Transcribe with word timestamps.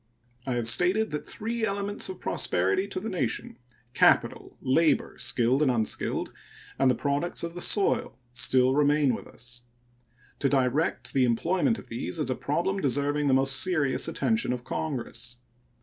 I 0.47 0.55
have 0.55 0.67
stated 0.67 1.11
that 1.11 1.27
three 1.29 1.63
elements 1.63 2.09
of 2.09 2.19
prosperity 2.19 2.87
to 2.87 2.99
the 2.99 3.07
nation 3.07 3.57
capital, 3.93 4.57
labor, 4.59 5.15
skilled 5.19 5.61
and 5.61 5.69
unskilled, 5.69 6.33
and 6.79 6.97
products 6.97 7.43
of 7.43 7.53
the 7.53 7.61
soil 7.61 8.17
still 8.33 8.73
remain 8.73 9.13
with 9.13 9.27
us. 9.27 9.61
To 10.39 10.49
direct 10.49 11.13
the 11.13 11.25
employment 11.25 11.77
of 11.77 11.87
these 11.89 12.17
is 12.17 12.31
a 12.31 12.35
problem 12.35 12.79
deserving 12.79 13.27
the 13.27 13.35
most 13.35 13.61
serious 13.61 14.07
attention 14.07 14.51
of 14.53 14.63
Congress. 14.63 15.37